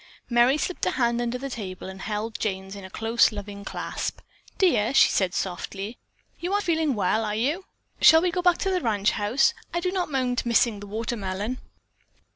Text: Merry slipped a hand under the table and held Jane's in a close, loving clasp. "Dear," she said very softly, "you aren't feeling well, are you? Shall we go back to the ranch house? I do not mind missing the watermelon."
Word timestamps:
Merry 0.31 0.57
slipped 0.57 0.83
a 0.87 0.97
hand 0.97 1.21
under 1.21 1.37
the 1.37 1.47
table 1.51 1.87
and 1.87 2.01
held 2.01 2.39
Jane's 2.39 2.75
in 2.75 2.83
a 2.83 2.89
close, 2.89 3.31
loving 3.31 3.63
clasp. 3.63 4.19
"Dear," 4.57 4.95
she 4.95 5.11
said 5.11 5.33
very 5.33 5.39
softly, 5.39 5.99
"you 6.39 6.51
aren't 6.53 6.65
feeling 6.65 6.95
well, 6.95 7.23
are 7.23 7.35
you? 7.35 7.65
Shall 8.01 8.23
we 8.23 8.31
go 8.31 8.41
back 8.41 8.57
to 8.65 8.71
the 8.71 8.81
ranch 8.81 9.11
house? 9.11 9.53
I 9.75 9.79
do 9.79 9.91
not 9.91 10.09
mind 10.09 10.43
missing 10.43 10.79
the 10.79 10.87
watermelon." 10.87 11.59